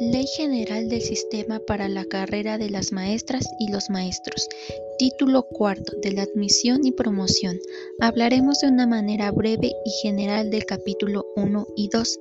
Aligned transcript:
Ley 0.00 0.28
General 0.28 0.88
del 0.88 1.02
Sistema 1.02 1.58
para 1.58 1.88
la 1.88 2.04
Carrera 2.04 2.56
de 2.56 2.70
las 2.70 2.92
Maestras 2.92 3.44
y 3.58 3.72
los 3.72 3.90
Maestros. 3.90 4.48
Título 4.98 5.44
cuarto 5.44 5.92
de 6.02 6.10
la 6.10 6.22
admisión 6.22 6.84
y 6.84 6.90
promoción. 6.90 7.56
Hablaremos 8.00 8.58
de 8.58 8.66
una 8.66 8.84
manera 8.84 9.30
breve 9.30 9.72
y 9.84 9.90
general 10.02 10.50
del 10.50 10.64
capítulo 10.64 11.24
1 11.36 11.66
y 11.76 11.88
2. 11.88 12.18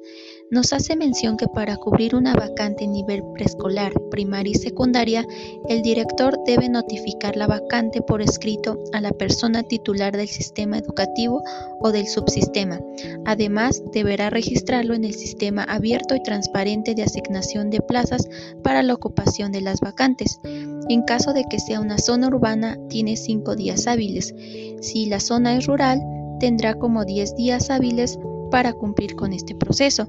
Nos 0.50 0.71
hace 0.71 0.95
mención 0.95 1.36
que 1.36 1.47
para 1.47 1.75
cubrir 1.75 2.15
una 2.15 2.33
vacante 2.33 2.86
en 2.86 2.93
nivel 2.93 3.21
preescolar, 3.33 3.91
primaria 4.11 4.51
y 4.51 4.59
secundaria, 4.59 5.25
el 5.68 5.82
director 5.82 6.37
debe 6.45 6.69
notificar 6.69 7.36
la 7.36 7.47
vacante 7.47 8.01
por 8.01 8.21
escrito 8.21 8.82
a 8.93 9.01
la 9.01 9.11
persona 9.11 9.64
titular 9.64 10.15
del 10.15 10.29
sistema 10.29 10.78
educativo 10.78 11.43
o 11.82 11.91
del 11.91 12.07
subsistema. 12.07 12.79
Además, 13.25 13.82
deberá 13.91 14.29
registrarlo 14.29 14.93
en 14.93 15.04
el 15.04 15.15
sistema 15.15 15.64
abierto 15.64 16.15
y 16.15 16.23
transparente 16.23 16.96
de 16.96 17.04
asignación 17.04 17.69
de 17.69 17.82
plazas 17.82 18.29
para 18.64 18.83
la 18.83 18.93
ocupación 18.93 19.51
de 19.51 19.61
las 19.61 19.82
vacantes. 19.82 20.39
En 20.89 21.01
caso 21.01 21.33
de 21.33 21.43
que 21.50 21.59
sea 21.59 21.82
una 21.82 21.97
zona 21.97 22.28
urbana, 22.28 22.66
tiene 22.89 23.15
5 23.15 23.55
días 23.55 23.87
hábiles. 23.87 24.33
Si 24.81 25.05
la 25.05 25.19
zona 25.19 25.57
es 25.57 25.67
rural, 25.67 26.01
tendrá 26.39 26.73
como 26.73 27.05
10 27.05 27.35
días 27.35 27.69
hábiles 27.69 28.19
para 28.51 28.73
cumplir 28.73 29.15
con 29.15 29.33
este 29.33 29.55
proceso. 29.55 30.07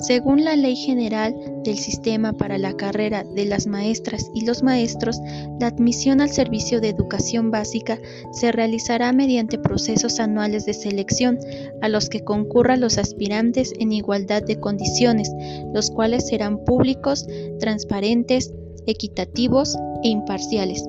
Según 0.00 0.44
la 0.44 0.54
Ley 0.54 0.76
General 0.76 1.34
del 1.64 1.76
Sistema 1.76 2.32
para 2.32 2.56
la 2.56 2.72
Carrera 2.72 3.24
de 3.24 3.44
las 3.44 3.66
Maestras 3.66 4.30
y 4.32 4.44
los 4.44 4.62
Maestros, 4.62 5.20
la 5.58 5.66
admisión 5.66 6.20
al 6.20 6.30
servicio 6.30 6.80
de 6.80 6.90
educación 6.90 7.50
básica 7.50 7.98
se 8.32 8.52
realizará 8.52 9.12
mediante 9.12 9.58
procesos 9.58 10.20
anuales 10.20 10.66
de 10.66 10.74
selección 10.74 11.40
a 11.82 11.88
los 11.88 12.08
que 12.08 12.22
concurran 12.22 12.80
los 12.80 12.96
aspirantes 12.96 13.72
en 13.80 13.92
igualdad 13.92 14.42
de 14.44 14.60
condiciones, 14.60 15.32
los 15.74 15.90
cuales 15.90 16.28
serán 16.28 16.64
públicos, 16.64 17.26
transparentes, 17.58 18.52
equitativos 18.86 19.76
e 20.04 20.10
imparciales. 20.10 20.84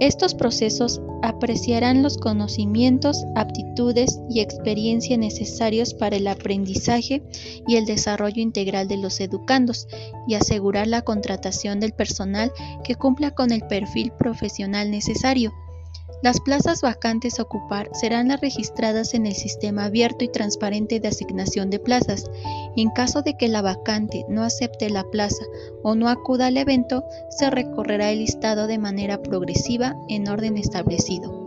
Estos 0.00 0.34
procesos 0.34 1.00
apreciarán 1.22 2.02
los 2.02 2.18
conocimientos, 2.18 3.24
aptitudes 3.36 4.20
y 4.28 4.40
experiencia 4.40 5.16
necesarios 5.16 5.94
para 5.94 6.16
el 6.16 6.26
aprendizaje 6.26 7.22
y 7.66 7.76
el 7.76 7.86
desarrollo 7.86 8.42
integral 8.42 8.88
de 8.88 8.96
los 8.96 9.20
educandos 9.20 9.86
y 10.26 10.34
asegurar 10.34 10.88
la 10.88 11.02
contratación 11.02 11.80
del 11.80 11.92
personal 11.92 12.52
que 12.82 12.96
cumpla 12.96 13.30
con 13.30 13.52
el 13.52 13.62
perfil 13.66 14.12
profesional 14.12 14.90
necesario. 14.90 15.52
Las 16.24 16.40
plazas 16.40 16.80
vacantes 16.80 17.38
a 17.38 17.42
ocupar 17.42 17.90
serán 17.92 18.28
las 18.28 18.40
registradas 18.40 19.12
en 19.12 19.26
el 19.26 19.34
sistema 19.34 19.84
abierto 19.84 20.24
y 20.24 20.28
transparente 20.28 20.98
de 20.98 21.08
asignación 21.08 21.68
de 21.68 21.78
plazas. 21.78 22.30
En 22.76 22.88
caso 22.88 23.20
de 23.20 23.36
que 23.36 23.46
la 23.46 23.60
vacante 23.60 24.24
no 24.30 24.42
acepte 24.42 24.88
la 24.88 25.04
plaza 25.04 25.44
o 25.82 25.94
no 25.94 26.08
acuda 26.08 26.46
al 26.46 26.56
evento, 26.56 27.04
se 27.28 27.50
recorrerá 27.50 28.10
el 28.10 28.20
listado 28.20 28.66
de 28.66 28.78
manera 28.78 29.20
progresiva 29.22 29.96
en 30.08 30.26
orden 30.26 30.56
establecido. 30.56 31.46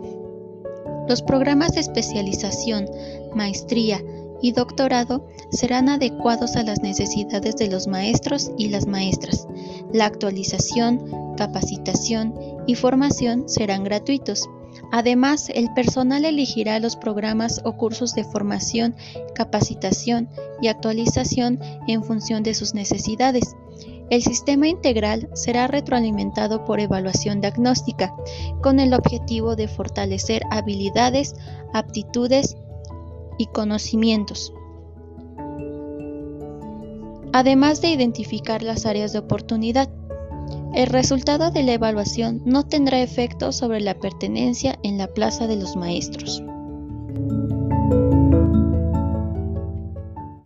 Los 1.08 1.22
programas 1.22 1.72
de 1.72 1.80
especialización, 1.80 2.88
maestría 3.34 4.00
y 4.40 4.52
doctorado 4.52 5.26
serán 5.50 5.88
adecuados 5.88 6.54
a 6.54 6.62
las 6.62 6.82
necesidades 6.82 7.56
de 7.56 7.66
los 7.66 7.88
maestros 7.88 8.52
y 8.56 8.68
las 8.68 8.86
maestras. 8.86 9.48
La 9.92 10.06
actualización, 10.06 11.34
capacitación 11.36 12.32
y 12.68 12.76
formación 12.76 13.48
serán 13.48 13.82
gratuitos. 13.82 14.48
Además, 14.90 15.50
el 15.54 15.72
personal 15.74 16.24
elegirá 16.24 16.78
los 16.78 16.96
programas 16.96 17.60
o 17.64 17.76
cursos 17.76 18.14
de 18.14 18.24
formación, 18.24 18.96
capacitación 19.34 20.28
y 20.62 20.68
actualización 20.68 21.60
en 21.86 22.02
función 22.02 22.42
de 22.42 22.54
sus 22.54 22.74
necesidades. 22.74 23.54
El 24.10 24.22
sistema 24.22 24.68
integral 24.68 25.28
será 25.34 25.66
retroalimentado 25.66 26.64
por 26.64 26.80
evaluación 26.80 27.42
diagnóstica, 27.42 28.14
con 28.62 28.80
el 28.80 28.94
objetivo 28.94 29.54
de 29.54 29.68
fortalecer 29.68 30.42
habilidades, 30.50 31.34
aptitudes 31.74 32.56
y 33.36 33.46
conocimientos, 33.46 34.54
además 37.34 37.82
de 37.82 37.90
identificar 37.90 38.62
las 38.62 38.86
áreas 38.86 39.12
de 39.12 39.18
oportunidad. 39.18 39.90
El 40.74 40.86
resultado 40.86 41.50
de 41.50 41.62
la 41.62 41.72
evaluación 41.72 42.42
no 42.44 42.66
tendrá 42.66 43.00
efecto 43.00 43.52
sobre 43.52 43.80
la 43.80 43.94
pertenencia 43.94 44.78
en 44.82 44.98
la 44.98 45.08
plaza 45.08 45.46
de 45.46 45.56
los 45.56 45.76
maestros. 45.76 46.42